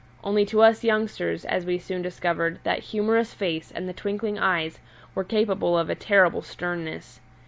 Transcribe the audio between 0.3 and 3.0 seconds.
to us youngsters, as we soon discovered, that